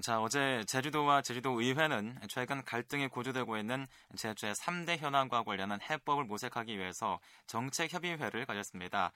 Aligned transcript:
자, 0.00 0.22
어제 0.22 0.64
제주도와 0.66 1.20
제주도 1.20 1.60
의회는 1.60 2.16
최근 2.28 2.64
갈등이 2.64 3.08
고조되고 3.08 3.58
있는 3.58 3.86
제주의 4.16 4.54
3대 4.54 4.96
현안과 4.96 5.42
관련한 5.42 5.80
해법을 5.82 6.24
모색하기 6.24 6.78
위해서 6.78 7.20
정책협의회를 7.46 8.46
가졌습니다. 8.46 9.12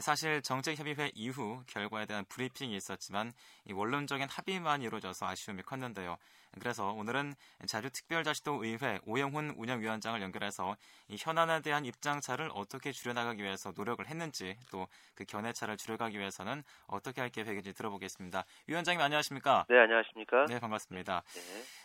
사실 0.00 0.42
정책협의회 0.42 1.12
이후 1.14 1.62
결과에 1.66 2.06
대한 2.06 2.24
브리핑이 2.26 2.76
있었지만 2.76 3.32
원론적인 3.70 4.28
합의만 4.28 4.82
이루어져서 4.82 5.26
아쉬움이 5.26 5.62
컸는데요. 5.62 6.16
그래서 6.60 6.92
오늘은 6.92 7.34
자주특별자치도 7.66 8.64
의회 8.64 9.00
오영훈 9.04 9.54
운영위원장을 9.56 10.20
연결해서 10.22 10.76
이 11.08 11.16
현안에 11.18 11.60
대한 11.60 11.84
입장차를 11.84 12.50
어떻게 12.54 12.90
줄여나가기 12.90 13.42
위해서 13.42 13.72
노력을 13.76 14.06
했는지 14.06 14.56
또 14.70 14.86
그 15.18 15.24
견해차를 15.24 15.76
줄여가기 15.76 16.16
위해서는 16.16 16.62
어떻게 16.86 17.20
할 17.20 17.28
계획인지 17.28 17.72
들어보겠습니다. 17.72 18.44
위원장님 18.68 19.00
안녕하십니까? 19.00 19.66
네 19.68 19.76
안녕하십니까? 19.80 20.46
네 20.46 20.60
반갑습니다. 20.60 21.24
네. 21.26 21.40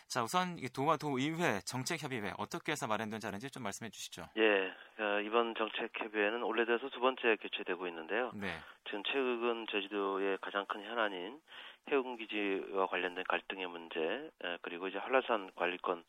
자 0.06 0.22
우선 0.22 0.56
도와 0.72 0.96
도의회 0.96 1.60
정책협의회 1.64 2.34
어떻게 2.38 2.70
해서 2.70 2.86
마련된지 2.86 3.26
아는지 3.26 3.50
좀 3.50 3.64
말씀해 3.64 3.90
주시죠. 3.90 4.28
예 4.36 4.40
어, 4.40 4.72
이번 5.24 5.54
정책협의회는 5.54 6.42
원래 6.42 6.64
들어서 6.64 6.88
두 6.90 7.00
번째 7.00 7.36
개최되고 7.36 7.86
있는데요. 7.88 8.30
네. 8.34 8.58
지금 8.84 9.02
최근 9.04 9.66
제주도의 9.70 10.38
가장 10.40 10.66
큰 10.66 10.82
현안인 10.84 11.40
해운기지와 11.90 12.86
관련된 12.86 13.24
갈등의 13.28 13.66
문제, 13.66 14.30
그리고 14.62 14.88
이제 14.88 14.98
한라산 14.98 15.50
관리권 15.56 16.02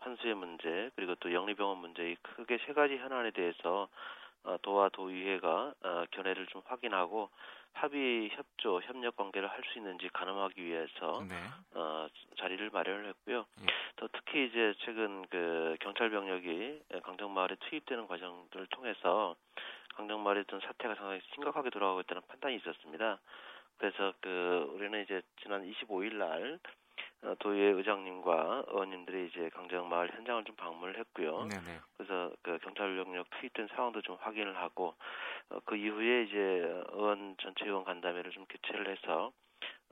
환수의 0.00 0.34
문제, 0.34 0.90
그리고 0.96 1.14
또 1.16 1.32
영리병원 1.32 1.78
문제 1.78 2.10
이 2.10 2.16
크게 2.22 2.58
세 2.66 2.72
가지 2.72 2.96
현안에 2.96 3.30
대해서 3.30 3.88
어, 4.42 4.56
도와 4.62 4.88
도의회가 4.88 5.74
어, 5.82 6.04
견해를 6.10 6.46
좀 6.46 6.62
확인하고 6.64 7.28
합의 7.72 8.30
협조 8.32 8.80
협력 8.82 9.16
관계를 9.16 9.48
할 9.48 9.60
수 9.72 9.78
있는지 9.78 10.08
가늠하기 10.12 10.62
위해서 10.64 11.24
네. 11.28 11.34
어, 11.74 12.08
자리를 12.38 12.70
마련을 12.70 13.06
했고요. 13.08 13.46
예. 13.62 13.66
더 13.96 14.08
특히 14.12 14.46
이제 14.46 14.74
최근 14.80 15.24
그 15.28 15.76
경찰 15.80 16.10
병력이 16.10 16.82
강정마을에 17.02 17.56
투입되는 17.60 18.06
과정들을 18.06 18.66
통해서 18.68 19.36
강정마을에 19.94 20.40
있던 20.42 20.60
사태가 20.60 20.94
상당히 20.96 21.20
심각하게 21.34 21.70
돌아가고 21.70 22.00
있다는 22.00 22.22
판단이 22.26 22.56
있었습니다. 22.56 23.18
그래서 23.78 24.12
그 24.20 24.72
우리는 24.74 25.02
이제 25.02 25.22
지난 25.42 25.62
25일 25.64 26.14
날 26.14 26.58
어, 26.89 26.89
도의회 27.38 27.72
의장님과 27.72 28.64
의원님들이 28.68 29.26
이제 29.26 29.50
강정마을 29.50 30.12
현장을 30.14 30.44
좀 30.44 30.56
방문을 30.56 30.98
했고요. 30.98 31.44
네네. 31.44 31.80
그래서 31.96 32.32
그 32.42 32.58
경찰 32.58 32.96
병력 32.96 33.28
투입된 33.30 33.68
상황도 33.74 34.00
좀 34.02 34.16
확인을 34.20 34.56
하고 34.56 34.94
어, 35.50 35.60
그 35.64 35.76
이후에 35.76 36.22
이제 36.22 36.36
의원 36.92 37.36
전체 37.40 37.66
의원 37.66 37.84
간담회를 37.84 38.30
좀 38.32 38.46
개최를 38.46 38.88
해서 38.88 39.32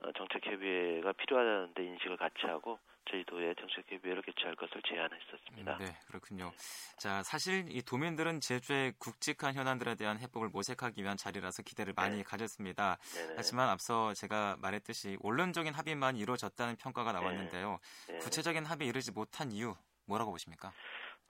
어, 0.03 0.11
정책 0.13 0.45
협의회가 0.45 1.13
필요하다는 1.13 1.73
데 1.75 1.85
인식을 1.85 2.17
같이 2.17 2.45
하고 2.47 2.79
저희 3.09 3.23
도에 3.23 3.53
정책 3.55 3.91
협의회를 3.91 4.21
개최할 4.21 4.55
것을 4.55 4.81
제안했었습니다. 4.87 5.77
네, 5.77 5.85
그렇군요. 6.07 6.51
자, 6.97 7.23
사실 7.23 7.65
이 7.69 7.81
도민들은 7.81 8.39
제주의 8.41 8.93
굵직한 8.99 9.53
현안들에 9.55 9.95
대한 9.95 10.19
해법을 10.19 10.49
모색하기 10.49 11.01
위한 11.01 11.17
자리라서 11.17 11.63
기대를 11.63 11.93
많이 11.95 12.17
네. 12.17 12.23
가졌습니다. 12.23 12.97
네네. 13.15 13.33
하지만 13.37 13.69
앞서 13.69 14.13
제가 14.13 14.57
말했듯이 14.61 15.17
원론적인 15.21 15.73
합의만 15.73 16.17
이루어졌다는 16.17 16.75
평가가 16.75 17.11
나왔는데요. 17.11 17.79
네. 18.07 18.13
네. 18.13 18.19
구체적인 18.19 18.65
합의 18.65 18.87
이르지 18.87 19.11
못한 19.11 19.51
이유 19.51 19.73
뭐라고 20.05 20.31
보십니까? 20.31 20.71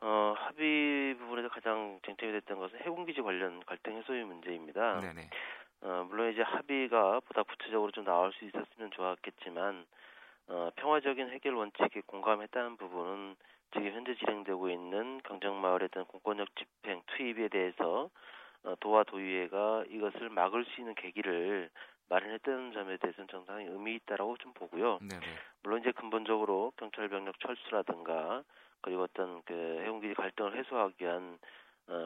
어, 0.02 0.33
합의 0.38 1.16
부분에서 1.17 1.50
가장 1.50 2.00
쟁점이 2.05 2.31
됐던 2.31 2.57
것은 2.57 2.80
해군기지 2.80 3.22
관련 3.22 3.63
갈등 3.66 3.97
해소의 3.97 4.25
문제입니다. 4.25 5.00
네네. 5.00 5.30
어, 5.81 6.05
물론 6.09 6.31
이제 6.31 6.41
합의가 6.41 7.22
보다 7.22 7.44
구체적으로 7.44 7.91
좀 7.91 8.03
나올 8.03 8.33
수 8.33 8.45
있었으면 8.45 8.91
좋았겠지만 8.91 9.85
어, 10.50 10.72
평화적인 10.75 11.30
해결 11.30 11.53
원칙에 11.53 12.02
공감했다는 12.05 12.78
부분은 12.78 13.36
지금 13.72 13.92
현재 13.92 14.16
진행되고 14.16 14.69
있는 14.69 15.22
강정마을에 15.23 15.89
대한 15.89 16.08
공권력 16.08 16.47
집행 16.56 17.02
투입에 17.06 17.50
대해서 17.50 18.09
어, 18.63 18.75
도와 18.79 19.03
도의회가 19.03 19.85
이것을 19.90 20.29
막을 20.29 20.66
수 20.66 20.81
있는 20.81 20.96
계기를 20.96 21.69
마련했다는 22.09 22.73
점에 22.73 22.97
대해서는 22.97 23.28
상당히 23.31 23.66
의미 23.66 23.96
있다라고 23.96 24.38
좀 24.38 24.51
보고요. 24.53 24.97
네네. 25.01 25.25
물론 25.62 25.81
이제 25.81 25.91
근본적으로 25.91 26.73
경찰 26.78 27.07
병력 27.07 27.40
철수라든가 27.40 28.44
그리고 28.81 29.03
어떤 29.03 29.44
그 29.44 29.53
해운기지 29.53 30.16
갈등을 30.16 30.57
해소하기 30.57 30.96
위한 31.00 31.38
어, 31.38 31.38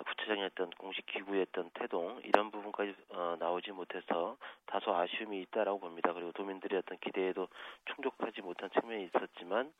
구체적인 0.07 0.43
어떤 0.45 0.69
공식 0.71 1.05
기구의 1.07 1.45
어떤 1.49 1.69
태동 1.73 2.21
이런 2.23 2.51
부분까지 2.51 2.95
어, 3.09 3.35
나오지 3.39 3.71
못해서 3.71 4.37
다소 4.65 4.95
아쉬움이 4.95 5.41
있다라고 5.41 5.79
봅니다. 5.79 6.13
그리고 6.13 6.31
도민들의 6.31 6.79
어떤 6.79 6.97
기대에도 6.99 7.47
충족하지 7.93 8.41
못한 8.41 8.69
측면이 8.69 9.05
있었지만 9.05 9.73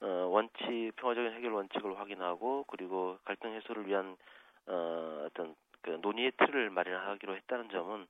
어, 0.00 0.06
원칙 0.06 0.92
평화적인 0.96 1.32
해결 1.32 1.52
원칙을 1.52 1.98
확인하고 1.98 2.64
그리고 2.68 3.18
갈등 3.24 3.52
해소를 3.54 3.86
위한 3.86 4.16
어, 4.66 5.26
어떤 5.26 5.54
그 5.82 5.90
논의의 6.00 6.32
틀을 6.38 6.70
마련하기로 6.70 7.36
했다는 7.36 7.68
점은 7.68 8.06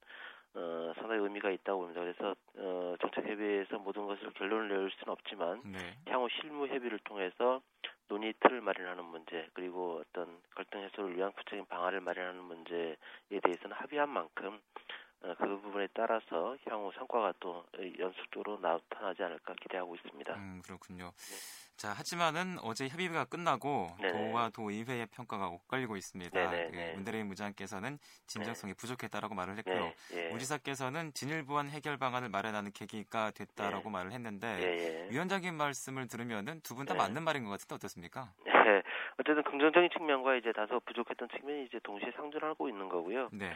어, 0.54 0.92
상당히 0.96 1.20
의미가 1.22 1.50
있다고 1.50 1.80
봅니다. 1.80 2.00
그래서 2.00 2.36
어, 2.58 2.94
정책 3.00 3.26
협의회에서 3.28 3.78
모든 3.78 4.06
것을 4.06 4.32
결론을 4.34 4.68
내릴 4.68 4.90
수는 4.90 5.12
없지만 5.12 5.62
네. 5.64 5.78
향후 6.08 6.28
실무 6.40 6.68
협의를 6.68 7.00
통해서 7.00 7.60
논의 8.08 8.34
틀을 8.40 8.60
마련하는 8.60 9.04
문제 9.04 9.48
그리고 9.54 10.02
어떤 10.06 10.40
갈등 10.54 10.82
해소를 10.82 11.16
위한 11.16 11.32
구체적인 11.32 11.66
방안을 11.66 12.00
마련하는 12.00 12.42
문제에 12.42 12.96
대해서는 13.42 13.76
합의한 13.76 14.08
만큼 14.08 14.60
어, 14.74 14.83
그 15.38 15.60
부분에 15.60 15.88
따라서 15.94 16.56
향후 16.68 16.92
성과가 16.96 17.32
또 17.40 17.64
연속적으로 17.98 18.58
나타나지 18.60 19.22
않을까 19.22 19.54
기대하고 19.54 19.94
있습니다. 19.96 20.34
음, 20.34 20.60
그렇군요. 20.64 21.04
네. 21.16 21.36
자, 21.76 21.88
하지만은 21.90 22.56
어제 22.62 22.86
협의가 22.88 23.24
끝나고 23.24 23.88
네네. 24.00 24.12
도와 24.12 24.50
도의회의 24.50 25.06
평가가 25.06 25.48
엇갈리고 25.48 25.96
있습니다. 25.96 26.50
그 26.50 26.92
문대레인 26.94 27.26
무장께서는 27.26 27.98
진정성이 28.26 28.74
네. 28.74 28.76
부족했다라고 28.76 29.34
말을 29.34 29.56
했고요. 29.58 29.92
네. 30.12 30.30
우지사께서는 30.34 31.12
진일보한 31.14 31.70
해결 31.70 31.96
방안을 31.96 32.28
마련하는 32.28 32.70
계기가 32.72 33.32
됐다라고 33.32 33.84
네. 33.84 33.90
말을 33.90 34.12
했는데 34.12 35.08
위원장님 35.10 35.54
말씀을 35.56 36.06
들으면은 36.06 36.60
두 36.60 36.74
분 36.76 36.86
다 36.86 36.94
맞는 36.94 37.22
말인 37.24 37.44
것 37.44 37.50
같은데 37.50 37.74
어떻습니까? 37.76 38.32
네. 38.44 38.82
어쨌든 39.18 39.42
긍정적인 39.44 39.90
측면과 39.96 40.34
이제 40.36 40.52
다소 40.52 40.80
부족했던 40.80 41.28
측면이 41.36 41.64
이제 41.64 41.78
동시에 41.82 42.10
상존하고 42.16 42.68
있는 42.68 42.88
거고요. 42.88 43.30
네. 43.32 43.52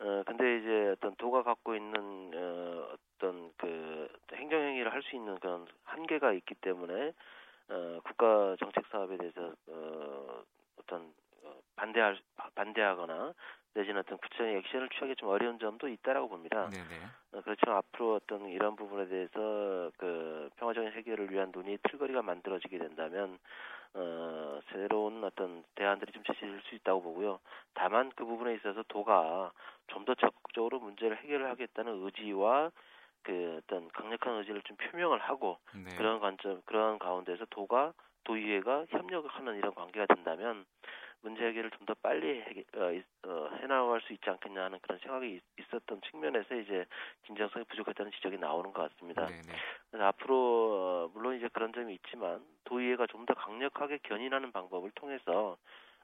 어 0.00 0.22
근데 0.26 0.58
이제 0.58 0.88
어떤 0.96 1.14
도가 1.16 1.42
갖고 1.42 1.74
있는 1.74 2.30
어 2.34 2.94
어떤 3.16 3.52
그 3.58 4.08
행정행위를 4.32 4.92
할 4.92 5.02
수 5.02 5.16
있는 5.16 5.38
그런 5.38 5.66
한계가 5.84 6.32
있기 6.32 6.54
때문에 6.56 7.12
어, 7.70 8.00
국가 8.04 8.56
정책 8.60 8.86
사업에 8.88 9.16
대해서 9.18 9.54
어, 9.68 10.42
어떤 10.78 11.12
어, 11.44 11.54
반대할 11.76 12.18
반대하거나 12.54 13.34
내지는 13.74 14.00
어떤 14.00 14.18
구체적인 14.18 14.56
액션을 14.58 14.88
취하기 14.90 15.16
좀 15.16 15.28
어려운 15.30 15.58
점도 15.58 15.88
있다라고 15.88 16.28
봅니다. 16.28 16.68
네네. 16.70 17.06
어, 17.32 17.40
그렇지만 17.42 17.76
앞으로 17.78 18.16
어떤 18.16 18.48
이런 18.48 18.76
부분에 18.76 19.06
대해서 19.08 19.90
그 19.98 20.50
평화적인 20.56 20.92
해결을 20.92 21.30
위한 21.32 21.52
논의 21.52 21.78
틀거리가 21.88 22.22
만들어지게 22.22 22.78
된다면 22.78 23.38
어, 23.94 24.60
새로운 24.72 25.24
어떤 25.24 25.64
대안들이 25.74 26.12
좀 26.12 26.22
제시될 26.24 26.60
수 26.62 26.74
있다고 26.76 27.02
보고요. 27.02 27.40
다만 27.74 28.10
그 28.14 28.24
부분에 28.24 28.54
있어서 28.54 28.82
도가 28.88 29.52
좀 29.88 30.04
더 30.04 30.14
적극적으로 30.14 30.78
문제를 30.80 31.16
해결을 31.18 31.50
하겠다는 31.50 32.04
의지와 32.04 32.70
그 33.22 33.60
어떤 33.62 33.88
강력한 33.88 34.34
의지를 34.36 34.62
좀 34.62 34.76
표명을 34.76 35.18
하고 35.18 35.58
네. 35.74 35.94
그런 35.96 36.20
관점 36.20 36.62
그러한 36.64 36.98
가운데서 36.98 37.44
도가 37.50 37.92
도의회가 38.24 38.86
협력을 38.90 39.28
하는 39.30 39.56
이런 39.56 39.74
관계가 39.74 40.06
된다면 40.14 40.64
문제 41.22 41.44
해결을 41.44 41.70
좀 41.72 41.86
더 41.86 41.94
빨리 41.94 42.40
해, 42.40 42.64
어, 42.76 43.28
어, 43.28 43.50
해나갈 43.60 44.00
수 44.02 44.12
있지 44.12 44.28
않겠냐 44.30 44.64
하는 44.64 44.78
그런 44.80 44.98
생각이 45.00 45.34
있, 45.34 45.42
있었던 45.58 46.00
측면에서 46.10 46.54
이제 46.54 46.86
진정성이 47.26 47.64
부족했다는 47.66 48.12
지적이 48.12 48.38
나오는 48.38 48.72
것 48.72 48.90
같습니다. 48.92 49.26
네네. 49.26 49.42
네. 49.42 49.52
그래서 49.90 50.06
앞으로 50.06 50.36
어, 50.72 51.10
물론 51.14 51.36
이제 51.36 51.48
그런 51.52 51.72
점이 51.72 51.94
있지만 51.94 52.44
도의회가 52.64 53.06
좀 53.06 53.26
더 53.26 53.34
강력하게 53.34 53.98
견인하는 54.02 54.50
방법을 54.52 54.90
통해서 54.92 55.56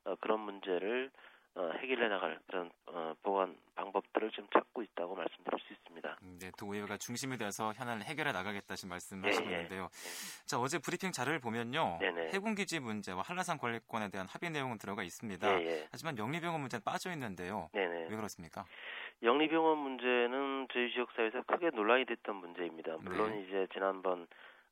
어, 0.05 0.15
그런 0.21 0.41
문제를 0.41 1.11
어, 1.55 1.71
해결해 1.79 2.09
나갈 2.09 2.39
그런 2.47 2.71
어, 2.87 3.15
보완 3.23 3.57
방법들을 3.97 4.31
지금 4.31 4.47
찾고 4.53 4.83
있다고 4.83 5.15
말씀드릴 5.15 5.59
수 5.61 5.73
있습니다. 5.73 6.19
음, 6.23 6.39
네, 6.41 6.51
도의회가 6.59 6.97
중심이 6.99 7.37
돼서 7.37 7.73
현안을 7.75 8.05
해결해 8.05 8.33
나가겠다신 8.33 8.89
말씀하시고 8.89 9.47
예, 9.47 9.51
예. 9.51 9.55
있는데요. 9.55 9.83
예. 9.85 10.47
자, 10.47 10.59
어제 10.59 10.79
브리핑 10.79 11.13
자료를 11.13 11.41
보면요. 11.41 11.99
네네. 12.01 12.31
해군기지 12.33 12.81
문제와 12.81 13.23
한라산 13.23 13.59
관리권에 13.59 14.11
대한 14.11 14.27
합의 14.29 14.51
내용은 14.51 14.79
들어가 14.79 15.03
있습니다. 15.03 15.61
예, 15.61 15.67
예. 15.67 15.89
하지만 15.91 16.19
영리병원 16.19 16.61
문제는 16.61 16.83
빠져 16.85 17.11
있는데요. 17.13 17.71
네네. 17.73 18.09
왜 18.11 18.17
그렇습니까? 18.17 18.65
영리병원 19.23 19.79
문제는 19.79 20.69
저희 20.73 20.93
지역사회에서 20.93 21.43
크게 21.43 21.71
논란이 21.71 22.05
됐던 22.05 22.37
문제입니다. 22.37 22.97
물론 23.01 23.31
네. 23.31 23.43
이제 23.43 23.67
지난번 23.73 24.27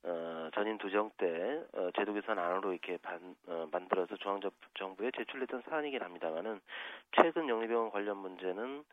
어, 0.06 0.50
전인 0.54 0.76
두정 0.78 1.10
때 1.16 1.62
어, 1.72 1.90
제도 1.96 2.12
개선 2.12 2.38
안으로 2.38 2.72
이렇게 2.72 2.98
반, 2.98 3.34
어, 3.46 3.66
만들어서 3.72 4.16
중앙 4.16 4.40
정부에 4.74 5.10
제출됐던 5.16 5.62
사안이긴 5.62 6.02
합니다만은 6.02 6.60
최근 7.16 7.48
영리병원 7.48 7.90
관련 7.90 8.18
문제는 8.18 8.84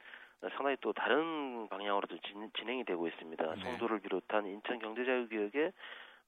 상당히 0.56 0.78
또 0.82 0.94
다른 0.94 1.68
방향으로도 1.70 2.18
진, 2.22 2.50
행이 2.68 2.86
되고 2.86 3.08
있습니다. 3.08 3.56
네. 3.56 3.62
성도를 3.62 4.00
비롯한 4.00 4.46
인천 4.48 4.80
경제자유기획에 4.80 5.72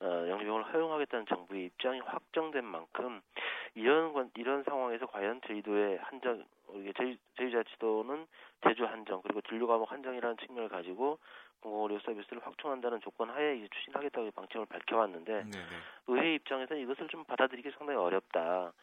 어, 0.01 0.05
영리병을 0.29 0.73
허용하겠다는 0.73 1.25
정부의 1.27 1.65
입장이 1.65 1.99
확정된 2.01 2.65
만큼 2.65 3.21
이런 3.75 4.29
이런 4.35 4.63
상황에서 4.63 5.05
과연 5.05 5.39
제주도의 5.47 5.97
한정 6.01 6.43
제주, 6.97 7.17
제주자치도는 7.37 8.27
제주 8.67 8.85
한정 8.85 9.21
그리고 9.21 9.41
진료 9.41 9.65
과목 9.65 9.91
한정이라는 9.91 10.37
측면을 10.37 10.69
가지고 10.69 11.19
의료 11.69 11.99
서비스를 11.99 12.45
확충한다는 12.45 13.01
조건 13.01 13.29
하에 13.29 13.57
이제 13.57 13.67
추진하겠다고 13.69 14.31
방침을 14.31 14.65
밝혀왔는데 14.65 15.31
네네. 15.31 15.49
네. 15.49 15.59
의회 16.07 16.35
입장에서는 16.35 16.81
이것을 16.81 17.07
좀 17.07 17.23
받아들이기 17.25 17.71
상당히 17.77 17.99
어렵다. 17.99 18.73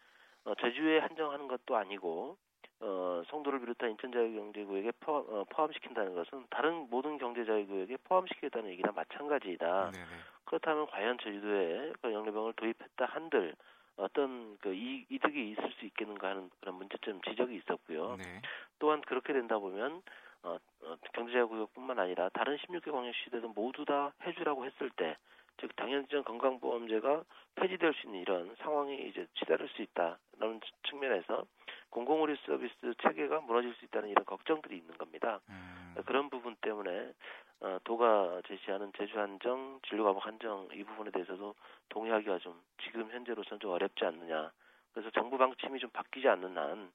어, 0.45 0.55
제주에 0.61 0.99
한정하는 1.01 1.49
것도 1.49 1.77
아니고 1.77 2.37
어, 2.81 3.23
송도를 3.27 3.61
비롯한 3.61 3.91
인천자유경제구역에 3.91 4.93
포함, 5.01 5.25
어, 5.29 5.45
포함시킨다는 5.51 6.15
것은 6.15 6.47
다른 6.49 6.89
모든 6.89 7.19
경제자유구역에 7.19 7.99
포함시키겠다는 8.05 8.71
얘기나 8.71 8.93
마찬가지이다. 8.93 9.91
네네. 9.91 10.05
그렇다면 10.45 10.87
과연 10.87 11.19
제주도에 11.23 11.93
그 12.01 12.13
영래병을 12.13 12.55
도입했다 12.55 13.05
한들 13.05 13.55
어떤 13.97 14.57
그 14.59 14.73
이, 14.75 15.05
이득이 15.11 15.51
있을 15.51 15.71
수 15.79 15.85
있겠는가 15.85 16.31
하는 16.31 16.51
그런 16.61 16.77
문제점 16.77 17.21
지적이 17.23 17.57
있었고요. 17.57 18.17
네. 18.17 18.41
또한 18.79 19.03
그렇게 19.03 19.35
된다 19.35 19.59
보면 19.59 20.03
어, 20.43 20.59
어, 20.83 20.97
경제자구역뿐만 21.13 21.99
아니라 21.99 22.29
다른 22.31 22.57
16개 22.57 22.91
광역시대도 22.91 23.49
모두 23.49 23.85
다 23.85 24.13
해주라고 24.25 24.65
했을 24.65 24.91
때, 24.91 25.17
즉 25.61 25.75
당연적 25.77 26.25
건강보험제가 26.25 27.25
폐지될 27.57 27.93
수 27.95 28.07
있는 28.07 28.21
이런 28.21 28.55
상황이 28.57 29.09
이제 29.09 29.27
치달을 29.35 29.69
수 29.69 29.83
있다라는 29.83 30.61
측면에서 30.89 31.45
공공의료 31.91 32.37
서비스 32.47 32.95
체계가 33.03 33.41
무너질 33.41 33.75
수 33.75 33.85
있다는 33.85 34.09
이런 34.09 34.25
걱정들이 34.25 34.79
있는 34.79 34.97
겁니다. 34.97 35.41
음. 35.51 35.95
그런 36.07 36.31
부분 36.31 36.57
때문에 36.61 37.13
어, 37.61 37.79
도가 37.85 38.41
제시하는 38.47 38.91
제주 38.97 39.19
한정, 39.19 39.81
진료 39.87 40.05
과목 40.05 40.25
한정 40.25 40.69
이 40.73 40.83
부분에 40.83 41.11
대해서도 41.11 41.55
동의하기가 41.91 42.39
좀 42.39 42.59
지금 42.83 43.11
현재로서는 43.11 43.61
좀 43.61 43.73
어렵지 43.73 44.05
않느냐. 44.05 44.51
그래서 44.93 45.11
정부 45.11 45.39
방침이 45.39 45.79
좀 45.79 45.91
바뀌지 45.91 46.29
않는 46.29 46.57
한 46.57 46.91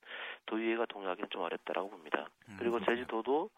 도의회가 0.46 0.86
동의하기는 0.86 1.30
좀 1.30 1.42
어렵다라고 1.42 1.90
봅니다. 1.90 2.30
음, 2.50 2.56
그리고 2.60 2.80
제주도도 2.84 3.50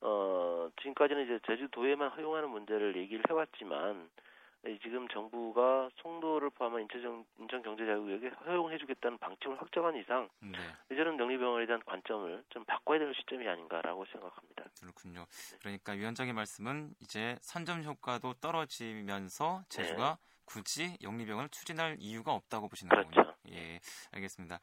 어 0.00 0.70
지금까지는 0.80 1.24
이제 1.24 1.38
제주도에만 1.46 2.10
허용하는 2.10 2.50
문제를 2.50 2.96
얘기를 2.96 3.22
해왔지만 3.28 4.08
지금 4.80 5.08
정부가 5.08 5.90
송도를 5.96 6.50
포함한 6.50 6.82
인천, 6.82 7.24
인천 7.40 7.62
경제자유구역에 7.62 8.28
허용해주겠다는 8.46 9.18
방침을 9.18 9.60
확정한 9.60 9.96
이상 9.96 10.28
네. 10.40 10.58
이제는 10.92 11.18
영리병원에 11.18 11.66
대한 11.66 11.82
관점을 11.84 12.44
좀 12.50 12.64
바꿔야 12.64 13.00
되는 13.00 13.12
시점이 13.12 13.48
아닌가라고 13.48 14.04
생각합니다. 14.06 14.64
그렇군요. 14.80 15.26
그러니까 15.60 15.92
위원장의 15.92 16.32
말씀은 16.32 16.94
이제 17.00 17.36
선점 17.40 17.82
효과도 17.82 18.34
떨어지면서 18.34 19.64
제주가 19.68 20.18
네. 20.20 20.32
굳이 20.44 20.96
영리병원을 21.02 21.48
추진할 21.48 21.96
이유가 21.98 22.32
없다고 22.32 22.68
보시는 22.68 22.90
그렇죠. 22.90 23.10
거군요. 23.10 23.31
예, 23.50 23.80
알겠습니다. 24.12 24.60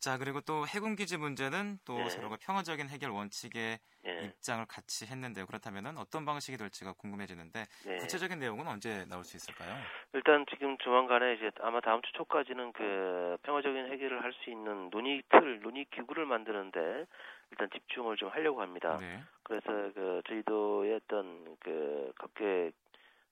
자, 0.00 0.18
그리고 0.18 0.40
또 0.40 0.66
해군 0.66 0.96
기지 0.96 1.16
문제는 1.16 1.78
또 1.84 1.98
네. 1.98 2.08
서로가 2.08 2.36
평화적인 2.40 2.88
해결 2.88 3.10
원칙에 3.10 3.78
네. 4.04 4.24
입장을 4.24 4.64
같이 4.66 5.06
했는데요. 5.06 5.46
그렇다면 5.46 5.98
어떤 5.98 6.24
방식이 6.24 6.56
될지가 6.56 6.94
궁금해지는데 6.94 7.64
네. 7.86 7.96
구체적인 7.96 8.38
내용은 8.38 8.66
언제 8.66 9.04
나올 9.06 9.24
수 9.24 9.36
있을까요? 9.36 9.76
일단 10.14 10.44
지금 10.50 10.76
조만간에 10.78 11.34
이제 11.34 11.50
아마 11.60 11.80
다음 11.80 12.00
주 12.02 12.12
초까지는 12.12 12.72
그 12.72 13.36
평화적인 13.42 13.92
해결을 13.92 14.22
할 14.22 14.32
수 14.32 14.50
있는 14.50 14.88
논의 14.90 15.22
틀, 15.28 15.60
논의 15.60 15.84
기구를 15.90 16.24
만드는데 16.26 17.06
일단 17.50 17.68
집중을 17.70 18.16
좀 18.16 18.30
하려고 18.30 18.62
합니다. 18.62 18.96
네. 18.98 19.20
그래서 19.42 19.66
그 19.94 20.22
저희도의 20.26 20.94
어떤 20.94 21.56
그 21.60 22.12
각계 22.18 22.72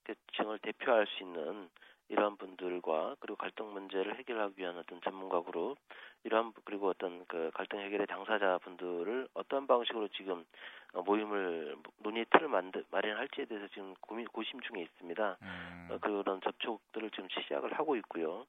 계층을 0.05 0.59
대표할 0.59 1.07
수 1.07 1.23
있는 1.23 1.71
이러한 2.11 2.37
분들과 2.37 3.17
그리고 3.21 3.37
갈등 3.37 3.73
문제를 3.73 4.19
해결하기 4.19 4.55
위한 4.61 4.77
어떤 4.77 5.01
전문가 5.01 5.43
그룹 5.43 5.77
이러한 6.25 6.53
그리고 6.65 6.89
어떤 6.89 7.25
그 7.27 7.51
갈등 7.55 7.79
해결의 7.81 8.07
당사자 8.07 8.59
분들을 8.59 9.29
어떤 9.33 9.67
방식으로 9.67 10.09
지금 10.09 10.45
어, 10.93 11.03
모임을 11.03 11.77
논의 11.99 12.27
틀을 12.31 12.49
만들 12.49 12.85
마련할지에 12.91 13.45
대해서 13.45 13.69
지금 13.69 13.95
고민 14.01 14.27
고심 14.27 14.61
중에 14.61 14.83
있습니다. 14.83 15.37
음. 15.41 15.89
어, 15.91 15.99
그런 15.99 16.41
접촉들을 16.41 17.11
지금 17.11 17.29
시작을 17.29 17.73
하고 17.75 17.95
있고요. 17.97 18.45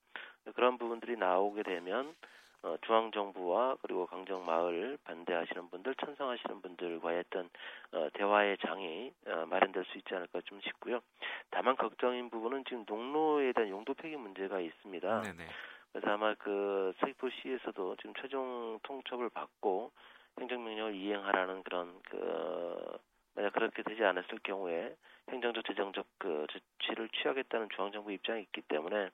그런 0.56 0.80
부분들이 0.80 1.16
나오게 1.16 1.62
되면 1.62 2.16
어, 2.64 2.78
중앙 2.86 3.12
정부와 3.12 3.78
그리고 3.82 4.06
강정 4.06 4.46
마을 4.46 4.98
반대하시는 5.04 5.70
분들, 5.70 5.96
찬성하시는 5.96 6.62
분들과의 6.62 7.24
어떤 7.28 7.50
어, 7.92 8.08
대화의 8.14 8.58
장이 8.60 9.12
어, 9.28 9.46
마련될 9.48 9.84
수 9.86 9.98
있지 9.98 10.14
않을까 10.14 10.42
좀 10.46 10.62
싶고요. 10.62 11.02
다만 11.50 11.76
걱정인 11.76 12.30
부분은 12.30 12.64
지금 12.66 12.86
농로에 12.88 13.54
대한 13.54 13.70
용도 13.70 13.94
폐기 13.94 14.16
문제가 14.16 14.60
있습니다. 14.60 15.22
네네. 15.22 15.48
그래서 15.92 16.12
아마 16.12 16.34
그 16.36 16.94
서귀포시에서도 17.00 17.96
지금 17.98 18.14
최종 18.22 18.80
통첩을 18.84 19.30
받고 19.30 19.92
행정명령을 20.40 20.96
이행하라는 20.96 21.64
그런 21.64 22.00
그 22.10 22.98
만약 23.36 23.54
그렇게 23.54 23.84
되지 23.84 24.04
않았을 24.04 24.40
경우에 24.44 24.96
행정적 25.30 25.66
재정적 25.66 26.06
그 26.18 26.46
조치를 26.50 27.10
취하겠다는 27.10 27.70
중앙정부 27.76 28.12
입장이 28.12 28.42
있기 28.44 28.62
때문에 28.62 29.06
어, 29.06 29.10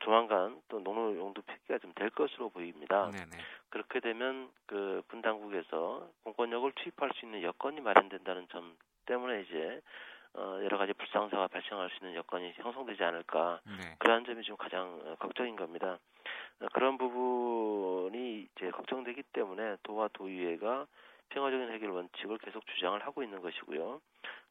조만간 0.00 0.60
또 0.68 0.80
농로 0.80 1.16
용도 1.16 1.42
폐기가 1.42 1.78
좀 1.78 1.92
될 1.94 2.10
것으로 2.10 2.50
보입니다. 2.50 3.10
네네. 3.10 3.30
그렇게 3.70 4.00
되면 4.00 4.50
그 4.66 5.02
분당국에서 5.08 6.08
공권력을 6.24 6.70
투입할 6.72 7.10
수 7.14 7.24
있는 7.24 7.42
여건이 7.42 7.80
마련된다는 7.80 8.46
점 8.48 8.76
때문에 9.06 9.42
이제 9.42 9.80
어, 10.34 10.58
여러 10.62 10.76
가지 10.76 10.92
불상사가 10.92 11.46
발생할 11.48 11.88
수 11.90 11.96
있는 12.04 12.14
여건이 12.16 12.52
형성되지 12.56 13.02
않을까 13.02 13.60
네. 13.64 13.96
그러한 13.98 14.24
점이 14.26 14.42
좀 14.42 14.56
가장 14.56 15.00
어, 15.06 15.14
걱정인 15.18 15.56
겁니다. 15.56 15.98
어, 16.60 16.66
그런 16.74 16.98
부분이 16.98 18.48
이제 18.56 18.70
걱정되기 18.70 19.22
때문에 19.32 19.76
도와 19.82 20.08
도의회가 20.12 20.86
평화적인 21.30 21.70
해결 21.72 21.90
원칙을 21.90 22.38
계속 22.38 22.66
주장을 22.66 22.98
하고 23.06 23.22
있는 23.22 23.40
것이고요. 23.40 24.00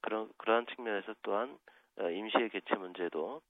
그런 0.02 0.30
그러한 0.38 0.66
측면에서 0.76 1.14
또한 1.22 1.58
어, 2.00 2.10
임시의 2.10 2.50
개최 2.50 2.76
문제도 2.76 3.42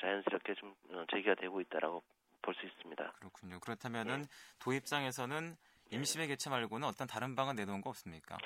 자연스럽게 0.00 0.54
좀 0.54 0.74
어, 0.90 1.04
제기가 1.10 1.34
되고 1.34 1.60
있다라고 1.60 2.02
볼 2.42 2.54
수 2.54 2.66
있습니다. 2.66 3.12
그렇군요. 3.20 3.60
그렇다면은 3.60 4.22
네. 4.22 4.28
도 4.58 4.72
입장에서는 4.72 5.56
임시회 5.90 6.26
개최 6.26 6.50
말고는 6.50 6.88
어떤 6.88 7.06
다른 7.06 7.36
방안 7.36 7.54
내놓은 7.56 7.80
거 7.82 7.90
없습니까? 7.90 8.36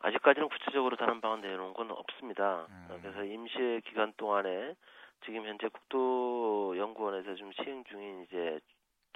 아직까지는 0.00 0.48
구체적으로 0.48 0.96
다른 0.96 1.20
방안 1.20 1.40
내놓은 1.40 1.72
건 1.72 1.90
없습니다. 1.90 2.66
음. 2.68 2.98
그래서 3.00 3.24
임시회 3.24 3.80
기간 3.80 4.12
동안에 4.16 4.74
지금 5.24 5.46
현재 5.46 5.68
국도연구원에서 5.68 7.34
좀 7.36 7.50
시행 7.52 7.82
중인 7.84 8.24
이제 8.24 8.60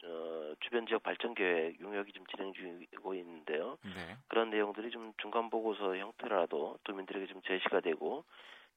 어, 0.04 0.54
주변 0.60 0.86
지역 0.86 1.02
발전 1.02 1.34
계획 1.34 1.78
용역이 1.78 2.12
좀 2.12 2.24
진행 2.28 2.52
중이고 2.54 3.14
있는데요. 3.14 3.76
네. 3.84 4.16
그런 4.28 4.48
내용들이 4.50 4.90
좀 4.90 5.12
중간 5.20 5.50
보고서 5.50 5.96
형태라도 5.96 6.78
도민들에게 6.84 7.26
좀 7.26 7.42
제시가 7.42 7.80
되고 7.80 8.24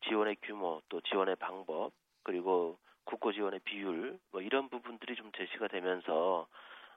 지원의 0.08 0.36
규모 0.44 0.82
또 0.90 1.00
지원의 1.02 1.38
방법 1.38 1.94
그리고 2.24 2.78
국고 3.24 3.32
지원의 3.32 3.62
비율 3.64 4.20
뭐 4.32 4.42
이런 4.42 4.68
부분들이 4.68 5.16
좀 5.16 5.32
제시가 5.32 5.70
되면서 5.70 6.46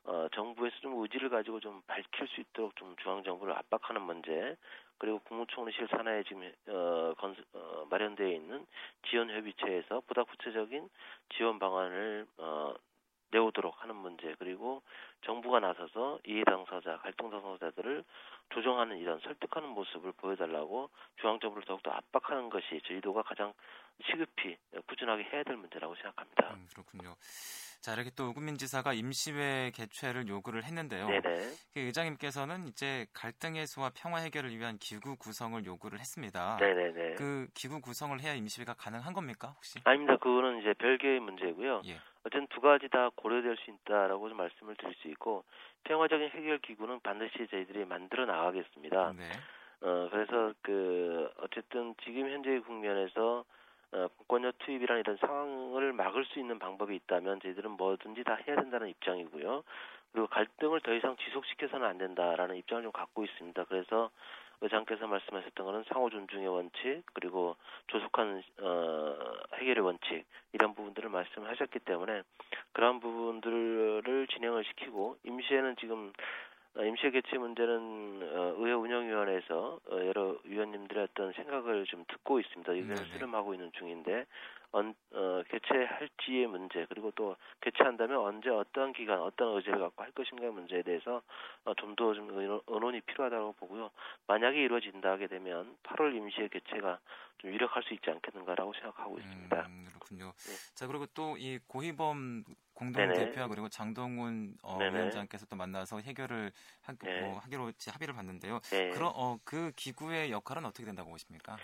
어, 0.05 0.29
정부에서 0.35 0.77
좀 0.81 1.01
의지를 1.01 1.29
가지고 1.29 1.61
좀 1.61 1.83
밝힐 1.87 2.27
수 2.27 2.41
있도록 2.41 2.75
좀 2.77 2.97
중앙 3.03 3.23
정부를 3.23 3.55
압박하는 3.55 4.03
문제 4.03 4.57
그리고 4.99 5.21
국무총리실 5.21 5.87
산하에 5.89 6.25
지금 6.25 6.53
어, 6.69 7.15
건, 7.19 7.37
어, 7.55 7.87
마련되어 7.89 8.29
있는 8.29 8.67
지원 9.09 9.31
협의체에서 9.31 10.03
보다 10.07 10.25
구체적인 10.25 10.89
지원 11.37 11.61
방안을 11.61 12.27
어, 12.39 12.75
내오도록 13.31 13.83
하는 13.83 13.97
문제 13.97 14.35
그리고 14.39 14.83
정부가 15.25 15.61
나서서 15.61 16.21
이해 16.27 16.45
당사자, 16.45 16.99
갈등 16.99 17.31
당사자들을 17.31 18.05
조정하는 18.55 18.99
이런 18.99 19.19
설득하는 19.21 19.69
모습을 19.71 20.13
보여달라고 20.13 20.91
중앙정부를 21.21 21.65
더욱더 21.67 21.91
압박하는 21.91 22.49
것이 22.51 22.81
저희도가 22.87 23.23
가장 23.23 23.53
시급히 24.05 24.57
꾸준하게 24.87 25.25
해야 25.33 25.43
될 25.43 25.57
문제라고 25.57 25.95
생각합니다. 25.97 26.55
음, 26.55 26.67
그렇군요. 26.73 27.17
자 27.81 27.95
이렇게 27.95 28.11
또 28.17 28.29
우금민 28.29 28.57
지사가 28.57 28.93
임시회 28.95 29.71
개최를 29.75 30.29
요구를 30.29 30.65
했는데요. 30.65 31.07
네네. 31.07 31.37
그 31.73 31.81
의장님께서는 31.81 32.67
이제 32.69 33.07
갈등 33.13 33.57
해소와 33.57 33.93
평화 33.95 34.19
해결을 34.19 34.57
위한 34.57 34.77
기구 34.79 35.17
구성을 35.17 35.65
요구를 35.65 36.01
했습니다. 36.01 36.57
네네네. 36.61 37.15
그 37.15 37.47
기구 37.55 37.81
구성을 37.81 38.19
해야 38.21 38.35
임시회가 38.35 38.75
가능한 38.75 39.13
겁니까 39.13 39.49
혹시? 39.57 39.79
아닙니다. 39.85 40.17
그거는 40.17 40.61
이제 40.61 40.75
별개의 40.75 41.21
문제고요. 41.21 41.83
예. 41.87 42.01
어쨌든 42.27 42.49
두 42.49 42.61
가지 42.61 42.89
다 42.89 43.11
고려될 43.15 43.57
수 43.57 43.71
있다라고 43.71 44.29
좀 44.29 44.37
말씀을 44.39 44.75
드릴 44.77 44.95
수 44.97 45.09
있고 45.09 45.45
평화적인 45.85 46.31
해결 46.31 46.59
기구는 46.59 47.01
반드시 47.01 47.47
저희들이 47.47 47.85
만들어 47.85 48.27
나가겠습니다. 48.27 49.13
네. 49.13 49.25
어 49.83 50.09
그래서 50.11 50.53
그 50.63 51.31
어쨌든 51.39 51.95
지금 52.03 52.29
현재의 52.29 52.61
국면에서 52.61 53.45
어, 53.93 54.09
공권력 54.17 54.59
투입이라는 54.59 55.01
이런 55.01 55.17
상황을 55.19 55.93
막을 55.93 56.25
수 56.25 56.41
있는 56.41 56.59
방법이 56.59 56.97
있다면 56.97 57.41
저희들은 57.41 57.71
뭐든지 57.73 58.25
다 58.25 58.37
해야 58.47 58.57
된다는 58.57 58.89
입장이고요. 58.89 59.63
그리고 60.11 60.27
갈등을 60.27 60.81
더 60.81 60.95
이상 60.95 61.17
지속시켜서는 61.17 61.87
안 61.87 61.99
된다라는 61.99 62.57
입장을 62.57 62.83
좀 62.83 62.91
갖고 62.91 63.25
있습니다. 63.25 63.65
그래서 63.65 64.11
의장께서 64.61 65.07
말씀하셨던 65.07 65.67
것은 65.67 65.85
상호 65.89 66.11
존중의 66.11 66.49
원칙 66.49 67.03
그리고 67.13 67.57
조속한 67.89 68.43
어, 68.61 69.17
해결의 69.55 69.85
원칙 69.85 70.25
이런 70.53 70.75
부분들을 70.75 71.09
말씀하셨기 71.09 71.81
때문에 71.81 72.23
그러한 72.73 73.01
부분들을 73.01 74.27
진행을 74.33 74.65
시키고 74.65 75.19
임시에는 75.25 75.77
지금 75.77 76.09
어, 76.09 76.13
임시 76.85 77.11
개최 77.11 77.39
문제는 77.39 78.21
어, 78.33 78.55
의회 78.59 78.73
운영위원회에서 78.73 79.81
어, 79.91 79.97
여러 80.07 80.37
위원님들의 80.45 81.05
어떤 81.05 81.33
생각을 81.33 81.85
좀 81.87 82.05
듣고 82.09 82.41
있습니다. 82.41 82.73
의견을 82.73 82.97
수렴하고 83.13 83.55
있는 83.55 83.73
중인데 83.73 84.27
언, 84.73 84.95
어, 85.13 85.43
개최할지의 85.49 86.49
문제 86.49 86.85
그리고 86.89 87.11
또 87.15 87.37
개최한다면 87.63 88.19
언제 88.19 88.51
어떠한 88.51 88.93
기간 88.93 89.21
어떤 89.21 89.57
의제를 89.57 89.79
갖고 89.79 90.03
할 90.03 90.11
것인가의 90.13 90.53
문제에 90.53 90.83
대해서 90.83 91.23
어, 91.65 91.73
좀더좀 91.75 92.31
의논이 92.67 93.01
필요하다고 93.03 93.53
보고요. 93.55 93.91
만약에 94.27 94.61
이루어진다 94.63 95.13
하게 95.13 95.29
되면 95.29 95.77
8월 95.85 96.15
임시의 96.15 96.51
개최가 96.51 96.99
좀 97.39 97.53
유력할 97.53 97.83
수 97.85 97.95
있지 97.95 98.11
않겠는가라고 98.11 98.73
생각하고 98.75 99.19
있습니다. 99.19 99.67
음, 99.67 99.87
그렇군요. 99.89 100.33
네. 100.37 100.75
자 100.75 100.87
그리고 100.87 101.07
또 101.07 101.37
이 101.39 101.59
고희범 101.69 102.45
공동 102.77 103.13
대표와 103.13 103.49
그리고 103.49 103.69
장동훈 103.69 104.57
어, 104.63 104.89
위원장께서 104.91 105.47
또 105.47 105.57
만나서 105.57 106.01
해결을 106.01 106.53
하, 106.83 106.95
네. 107.01 107.11
뭐, 107.15 107.39
하기로 107.39 107.73
합의를 107.89 108.15
봤는데요. 108.15 108.61
네. 108.71 108.91
그럼 108.91 109.13
어, 109.17 109.39
그 109.45 109.73
기구의 109.77 110.31
역할은 110.33 110.65
어떻게 110.67 110.85
된다고 110.87 111.11
보십니까? 111.11 111.63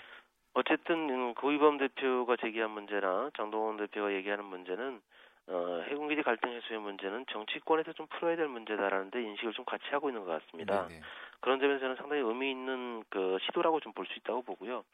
어쨌든 0.55 1.09
음, 1.11 1.35
고위범 1.35 1.79
대표가 1.79 2.37
제기한 2.37 2.71
문제나 2.71 3.31
장동원 3.37 3.77
대표가 3.79 4.13
얘기하는 4.13 4.45
문제는 4.45 5.01
어, 5.49 5.83
해군기지 5.89 6.23
갈등 6.23 6.53
해소의 6.53 6.81
문제는 6.81 7.27
정치권에서 7.33 7.93
좀 7.95 8.07
풀어야 8.09 8.37
될 8.37 8.49
문제다라는데 8.49 9.23
인식을 9.23 9.53
좀 9.55 9.65
같이 9.65 9.85
하고 9.91 10.09
있는 10.11 10.25
것 10.25 10.43
같습니다. 10.45 10.89
네네. 10.89 11.07
그런 11.41 11.59
점에서는 11.59 11.97
상당히 11.97 12.23
의미 12.23 12.51
있는 12.51 13.03
그 13.11 13.39
시도라고 13.47 13.81
좀 13.81 13.93
볼 13.95 14.07
수 14.07 14.13
있다고 14.19 14.43
보고요. 14.43 14.85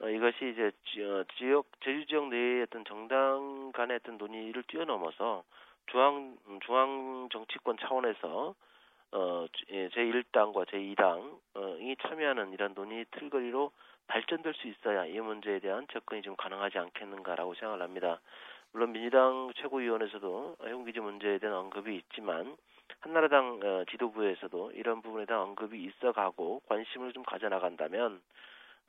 어, 0.00 0.08
이것이 0.08 0.50
이제 0.50 0.70
지, 0.86 1.02
어, 1.02 1.24
지역 1.36 1.66
제주 1.80 2.06
지역 2.06 2.28
내의 2.28 2.62
어떤 2.62 2.84
정당 2.84 3.70
간의 3.72 3.96
어떤 3.96 4.16
논의를 4.16 4.62
뛰어넘어서 4.64 5.44
중앙 5.86 6.36
중앙 6.64 7.28
정치권 7.30 7.76
차원에서 7.78 8.54
어, 9.12 9.46
제1당과 9.68 10.66
제2당이 10.68 11.96
참여하는 12.00 12.52
이런 12.52 12.74
논의 12.74 13.04
틀거리로 13.10 13.72
발전될 14.06 14.54
수 14.54 14.68
있어야 14.68 15.04
이 15.04 15.20
문제에 15.20 15.58
대한 15.58 15.86
접근이 15.92 16.22
좀 16.22 16.34
가능하지 16.36 16.78
않겠는가라고 16.78 17.54
생각을 17.54 17.82
합니다. 17.82 18.20
물론 18.72 18.92
민주당 18.92 19.52
최고위원회에서도 19.56 20.56
해군기지 20.64 21.00
문제에 21.00 21.38
대한 21.38 21.56
언급이 21.56 21.96
있지만 21.96 22.56
한나라당 23.00 23.60
어, 23.62 23.84
지도부에서도 23.90 24.72
이런 24.72 25.02
부분에 25.02 25.26
대한 25.26 25.42
언급이 25.42 25.82
있어가고 25.82 26.62
관심을 26.68 27.12
좀 27.12 27.22
가져나간다면 27.24 28.20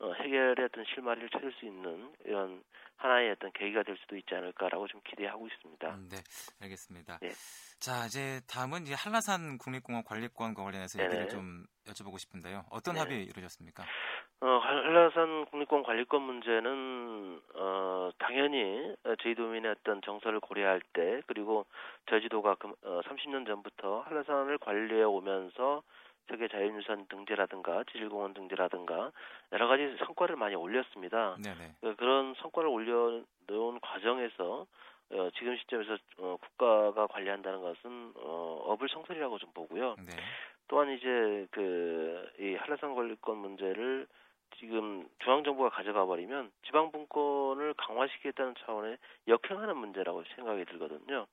어, 0.02 0.12
해결의 0.14 0.64
어떤 0.64 0.84
실마리를 0.92 1.30
찾을 1.30 1.52
수 1.52 1.64
있는 1.64 2.12
이런 2.24 2.62
하나의 2.96 3.30
어떤 3.30 3.52
계기가 3.52 3.82
될 3.84 3.96
수도 3.98 4.16
있지 4.16 4.34
않을까라고 4.34 4.88
좀 4.88 5.00
기대하고 5.04 5.46
있습니다. 5.46 5.94
음, 5.94 6.08
네, 6.10 6.16
알겠습니다. 6.60 7.18
네. 7.22 7.28
자, 7.80 8.06
이제 8.06 8.40
다음은 8.50 8.82
이제 8.82 8.94
한라산 8.94 9.58
국립공원 9.58 10.04
관리권과 10.04 10.62
관련해서 10.62 10.98
네네. 10.98 11.08
얘기를 11.08 11.28
좀 11.28 11.64
여쭤보고 11.86 12.18
싶은데요. 12.18 12.64
어떤 12.70 12.94
네. 12.94 13.00
합의 13.00 13.24
이루어졌습니까? 13.24 13.84
어, 14.40 14.58
한라산 14.58 15.46
국립공원 15.46 15.84
관리권 15.84 16.20
문제는 16.20 17.40
어, 17.54 18.10
당연히 18.18 18.94
제주도민의 19.22 19.70
어떤 19.70 20.02
정서를 20.02 20.40
고려할 20.40 20.80
때 20.92 21.22
그리고 21.28 21.66
제주도가 22.10 22.56
그, 22.56 22.68
어, 22.82 23.00
30년 23.04 23.46
전부터 23.46 24.00
한라산을 24.00 24.58
관리해 24.58 25.04
오면서 25.04 25.82
세계 26.28 26.48
자연유산 26.48 27.06
등재라든가 27.08 27.84
지질공원 27.92 28.34
등재라든가 28.34 29.12
여러 29.52 29.68
가지 29.68 29.96
성과를 30.04 30.36
많이 30.36 30.54
올렸습니다. 30.54 31.36
네네. 31.42 31.74
그, 31.80 31.96
그런 31.96 32.34
성과를 32.34 32.68
올려놓은 32.68 33.80
과정에서 33.80 34.66
어, 35.12 35.30
지금 35.36 35.56
시점에서 35.58 35.98
어, 36.18 36.38
국가가 36.40 37.06
관리한다는 37.06 37.60
것은 37.60 38.12
어, 38.16 38.64
어불성설이라고 38.68 39.38
좀 39.38 39.50
보고요. 39.52 39.96
네. 39.98 40.16
또한 40.68 40.90
이제 40.90 41.46
그이 41.50 42.54
한라산 42.56 42.94
관리권 42.94 43.36
문제를 43.36 44.06
지금 44.58 45.06
중앙 45.18 45.44
정부가 45.44 45.68
가져가 45.70 46.06
버리면 46.06 46.50
지방 46.64 46.90
분권을 46.92 47.74
강화시키겠다는 47.74 48.54
차원의 48.64 48.96
역행하는 49.28 49.76
문제라고 49.76 50.24
생각이 50.34 50.64
들거든요. 50.66 51.26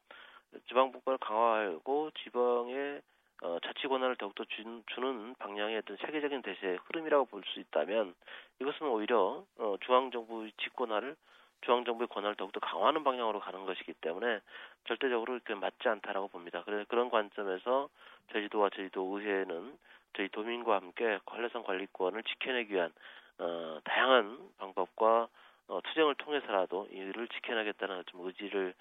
지방 0.68 0.92
분권을 0.92 1.20
강화하고 1.20 2.12
지방의 2.24 3.02
어, 3.42 3.58
자치 3.64 3.88
권한을 3.88 4.16
더욱더 4.18 4.44
주, 4.46 4.84
주는 4.88 5.34
방향의 5.36 5.78
어떤 5.78 5.98
세계적인 5.98 6.42
대세 6.42 6.78
흐름이라고 6.86 7.26
볼 7.26 7.44
수 7.54 7.60
있다면 7.60 8.14
이것은 8.60 8.88
오히려 8.88 9.44
어, 9.58 9.76
중앙정부의 9.86 10.52
직권화를 10.58 11.16
중앙정부의 11.62 12.08
권한을 12.08 12.36
더욱더 12.36 12.60
강화하는 12.60 13.04
방향으로 13.04 13.40
가는 13.40 13.66
것이기 13.66 13.94
때문에 13.94 14.40
절대적으로 14.88 15.34
이렇게 15.36 15.56
맞지 15.56 15.88
않다라고 15.88 16.28
봅니다. 16.30 16.64
그래서 16.66 16.86
그런 16.88 17.10
관점에서 17.10 17.90
제주도와 18.32 18.70
제주도 18.70 19.04
의회는 19.04 19.78
저희 20.16 20.30
도민과 20.30 20.76
함께 20.76 21.20
관례성 21.26 21.64
관리권을 21.64 22.24
지켜내기 22.24 22.74
위한 22.74 22.92
어, 23.40 23.80
다양한 23.84 24.38
방법과 24.58 25.28
어, 25.68 25.82
투쟁을 25.84 26.16
통해서라도 26.16 26.88
이를 26.92 27.28
지켜내겠다는 27.28 28.04
좀 28.08 28.26
의지를 28.26 28.74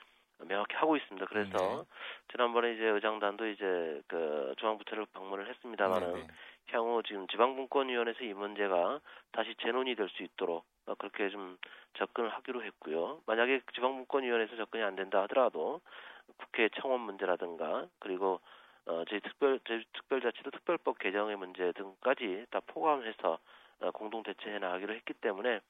명확히 0.46 0.74
하고 0.76 0.96
있습니다. 0.96 1.26
그래서 1.26 1.56
네. 1.58 1.84
지난번에 2.32 2.74
이제 2.74 2.84
의장단도 2.84 3.46
이제 3.48 4.02
그 4.06 4.54
중앙부처를 4.58 5.06
방문을 5.12 5.48
했습니다만은 5.48 6.12
네, 6.12 6.20
네. 6.20 6.26
향후 6.70 7.02
지금 7.02 7.26
지방분권위원회에서 7.28 8.24
이 8.24 8.34
문제가 8.34 9.00
다시 9.32 9.54
재논의 9.62 9.96
될수 9.96 10.22
있도록 10.22 10.64
어, 10.86 10.94
그렇게 10.94 11.28
좀 11.30 11.58
접근을 11.94 12.30
하기로 12.30 12.62
했고요. 12.62 13.22
만약에 13.26 13.62
지방분권위원회에서 13.74 14.56
접근이 14.56 14.82
안 14.82 14.94
된다 14.96 15.22
하더라도 15.22 15.80
국회 16.36 16.68
청원 16.80 17.00
문제라든가 17.00 17.86
그리고 17.98 18.40
어, 18.86 19.04
저희 19.08 19.20
특별 19.20 19.60
저희 19.66 19.84
특별자치도 19.92 20.50
특별법 20.50 20.98
개정의 20.98 21.36
문제 21.36 21.72
등까지 21.72 22.46
다 22.50 22.60
포함해서 22.66 23.38
어, 23.80 23.90
공동 23.92 24.22
대처해 24.22 24.58
나가기로 24.58 24.94
했기 24.94 25.14
때문에 25.14 25.60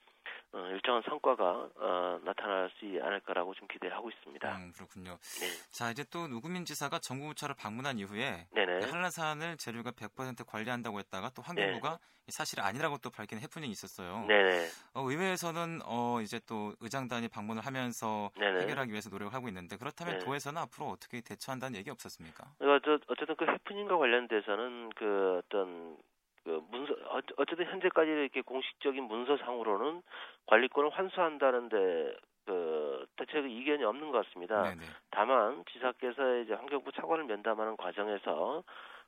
어, 0.53 0.59
일정한 0.71 1.03
성과가 1.03 1.69
어, 1.77 2.21
나타나지 2.25 2.99
않을 3.03 3.21
거라고 3.21 3.55
좀 3.55 3.69
기대하고 3.69 4.09
있습니다. 4.09 4.57
음, 4.57 4.73
그렇군요. 4.75 5.19
네. 5.41 5.47
자 5.71 5.91
이제 5.91 6.05
또 6.11 6.27
누구민 6.27 6.65
지사가 6.65 7.01
정부부처를 7.01 7.55
방문한 7.55 7.99
이후에 7.99 8.47
네네. 8.53 8.81
한라산을 8.81 9.59
재료가 9.59 9.93
100% 9.93 10.47
관리한다고 10.47 10.99
했다가 11.01 11.31
또 11.31 11.43
환경부가 11.43 11.99
네. 12.01 12.33
사실 12.33 12.61
아니라고 12.61 12.99
또 12.99 13.11
밝힌 13.11 13.39
해프닝이 13.41 13.71
있었어요. 13.71 14.25
네네. 14.27 14.69
어, 14.95 15.03
의회에서는 15.03 15.81
어, 15.85 16.21
이제 16.23 16.41
또 16.47 16.75
의장단이 16.81 17.29
방문을 17.29 17.65
하면서 17.67 18.31
네네. 18.39 18.61
해결하기 18.63 18.91
위해서 18.91 19.11
노력을 19.11 19.33
하고 19.35 19.49
있는데 19.49 19.77
그렇다면 19.77 20.19
네. 20.19 20.25
도에서는 20.25 20.61
앞으로 20.63 20.87
어떻게 20.87 21.21
대처한다는 21.21 21.79
얘기 21.79 21.91
없었습니까? 21.91 22.45
어, 22.61 22.79
저, 22.85 22.99
어쨌든 23.09 23.37
그 23.37 23.45
해프닝과 23.47 23.99
관련돼서는 23.99 24.91
그 24.97 25.41
어떤 25.45 25.99
그 26.45 26.63
문서 26.71 26.95
어쨌든 27.37 27.67
현재까지 27.67 28.11
이렇게 28.11 28.41
공식적인 28.41 29.05
문서상으로는 29.05 30.03
관리권을 30.49 30.91
환수한다는데 30.91 32.17
그 32.47 33.07
대책 33.17 33.51
이견이 33.51 33.85
없는 33.85 34.11
것 34.11 34.25
같습니다. 34.27 34.63
네네. 34.63 34.81
다만 35.11 35.65
지사께서 35.73 36.39
이제 36.39 36.55
환경부 36.55 36.93
차관을 36.93 37.25
면담하는 37.25 37.77
과정에서 37.77 38.65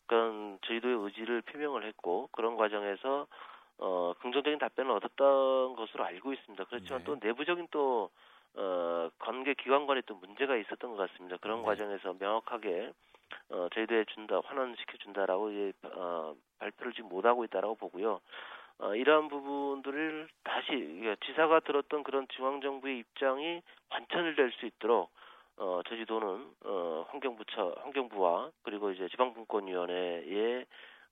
그런 0.07 0.59
저희도의 0.67 0.97
의지를 1.05 1.41
표명을 1.43 1.85
했고 1.87 2.29
그런 2.33 2.57
과정에서 2.57 3.27
어 3.79 4.13
긍정적인 4.21 4.59
답변을 4.59 4.91
얻었던 4.93 5.75
것으로 5.75 6.05
알고 6.05 6.33
있습니다. 6.35 6.65
그렇지만 6.65 6.99
네. 6.99 7.05
또 7.05 7.17
내부적인 7.23 7.69
또 7.71 8.11
어, 8.55 9.09
관계 9.19 9.55
기관 9.55 9.87
간에 9.87 10.03
또 10.07 10.17
문제가 10.17 10.57
있었던 10.57 10.97
것 10.97 11.11
같습니다. 11.11 11.39
그런 11.39 11.61
네. 11.61 11.65
과정에서 11.67 12.15
명확하게 12.19 12.93
어, 13.51 13.69
저희도에 13.73 14.05
준다, 14.13 14.41
환원시켜 14.45 14.99
준다라고 14.99 15.51
이제 15.51 15.73
어, 15.95 16.35
발표를 16.59 16.93
지금 16.93 17.09
못 17.09 17.25
하고 17.25 17.45
있다라고 17.45 17.77
보고요. 17.77 18.21
어, 18.81 18.95
이러한 18.95 19.29
부분들을 19.29 20.29
다시 20.43 21.17
지사가 21.27 21.61
들었던 21.61 22.03
그런 22.03 22.27
중앙 22.29 22.61
정부의 22.61 22.99
입장이 22.99 23.63
관천을 23.91 24.35
될 24.37 24.51
수 24.53 24.67
있도록 24.67 25.11
어, 25.59 25.83
제주도는 25.89 26.55
어, 26.65 27.07
환경부처, 27.11 27.75
환경부와 27.83 28.51
그리고 28.63 28.91
이제 28.91 29.07
지방분권위원회에 29.09 30.65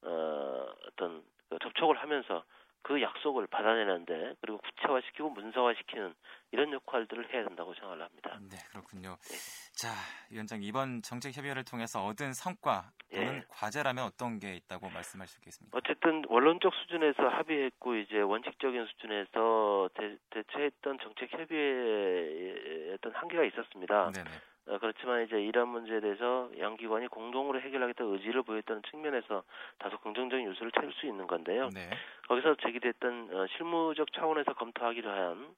어, 0.02 0.66
어떤 0.87 1.22
그 1.50 1.58
접촉을 1.60 1.96
하면서 1.96 2.42
그 2.82 3.00
약속을 3.02 3.47
받아내는데 3.49 4.35
그리고 4.40 4.58
구체화시키고 4.58 5.30
문서화시키는 5.30 6.14
이런 6.52 6.73
역할들을 6.73 7.32
해야 7.32 7.44
된다고 7.44 7.75
생각을 7.75 8.02
합니다. 8.02 8.38
네, 8.40 8.56
그렇군요. 8.70 9.16
네. 9.23 9.37
자, 9.76 9.88
위원장 10.30 10.62
이번 10.62 11.02
정책 11.02 11.37
협의회를 11.37 11.64
통해서 11.64 12.04
얻은 12.04 12.32
성과 12.32 12.90
또는 13.12 13.37
예. 13.37 13.44
과제라면 13.49 14.04
어떤 14.04 14.38
게 14.38 14.54
있다고 14.54 14.88
말씀할 14.90 15.26
수 15.26 15.38
있겠습니까? 15.38 15.76
어쨌든 15.76 16.25
원론적 16.28 16.73
수준에서 16.75 17.28
합의했고 17.28 17.97
이제 17.97 18.20
원칙적인 18.20 18.87
수준에서 18.87 19.90
대, 19.94 20.16
대체했던 20.30 20.99
정책 21.02 21.32
협의회의 21.32 22.94
어떤 22.94 23.14
한계가 23.14 23.44
있었습니다. 23.44 24.12
네네. 24.12 24.30
어, 24.68 24.78
그렇지만 24.78 25.25
이제 25.25 25.40
이런 25.40 25.68
문제에 25.68 26.00
대해서 26.00 26.50
양 26.58 26.76
기관이 26.76 27.08
공동으로 27.08 27.60
해결하겠다는 27.60 28.12
의지를 28.12 28.42
보였다는 28.42 28.82
측면에서 28.90 29.42
다소 29.78 29.98
긍정적인 29.98 30.46
요소를 30.46 30.72
찾을 30.72 30.92
수 30.92 31.06
있는 31.06 31.26
건데요. 31.26 31.70
네. 31.72 31.90
거기서 32.28 32.56
제기됐던 32.56 33.30
어, 33.32 33.46
실무적 33.56 34.12
차원에서 34.12 34.52
검토하기로 34.54 35.10
한 35.10 35.54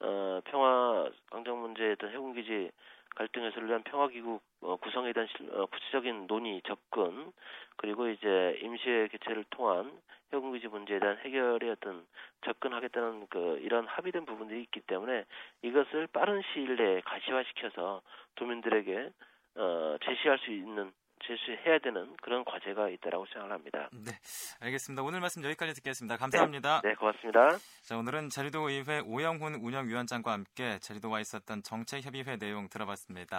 어, 0.00 0.40
평화 0.44 1.10
강정 1.30 1.60
문제에 1.60 1.94
대한 1.94 2.14
해군기지 2.14 2.70
갈등 3.16 3.44
해소를 3.44 3.68
위한 3.68 3.82
평화기구 3.82 4.40
어, 4.62 4.76
구성에 4.76 5.12
대한 5.12 5.28
실, 5.28 5.50
어, 5.52 5.66
구체적인 5.66 6.26
논의, 6.26 6.62
접근, 6.66 7.32
그리고 7.76 8.08
이제 8.08 8.58
임시회 8.62 9.08
개최를 9.08 9.44
통한 9.50 9.92
해군기지 10.32 10.68
문제에 10.68 10.98
대한 11.00 11.18
해결에 11.18 11.70
어떤 11.70 12.06
접근하겠다는 12.44 13.26
그 13.28 13.58
이런 13.62 13.86
합의된 13.86 14.26
부분들이 14.26 14.62
있기 14.62 14.80
때문에 14.80 15.24
이것을 15.62 16.06
빠른 16.08 16.42
시일 16.52 16.76
내에 16.76 17.00
가시화시켜서 17.00 18.02
도민들에게 18.36 19.10
어, 19.56 19.96
제시할 20.04 20.38
수 20.38 20.52
있는 20.52 20.92
제시해야 21.26 21.78
되는 21.78 22.16
그런 22.22 22.44
과제가 22.44 22.88
있다라고 22.88 23.26
생각을 23.26 23.52
합니다. 23.52 23.88
네, 23.92 24.12
알겠습니다. 24.60 25.02
오늘 25.02 25.20
말씀 25.20 25.44
여기까지 25.44 25.74
듣겠습니다. 25.74 26.16
감사합니다. 26.16 26.80
네, 26.82 26.90
네 26.90 26.94
고맙습니다. 26.94 27.56
자, 27.82 27.96
오늘은 27.96 28.30
제주도 28.30 28.68
의회 28.68 29.00
오영훈 29.00 29.56
운영위원장과 29.56 30.32
함께 30.32 30.78
제주도와 30.80 31.20
있었던 31.20 31.62
정책협의회 31.62 32.38
내용 32.38 32.68
들어봤습니다. 32.68 33.38